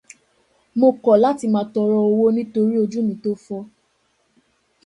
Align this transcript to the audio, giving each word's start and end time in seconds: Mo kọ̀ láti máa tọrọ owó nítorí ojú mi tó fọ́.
Mo 0.79 0.87
kọ̀ 1.03 1.15
láti 1.23 1.45
máa 1.53 1.67
tọrọ 1.73 1.97
owó 2.09 2.25
nítorí 2.35 2.75
ojú 2.83 2.99
mi 3.07 3.15
tó 3.23 3.31
fọ́. 3.45 3.61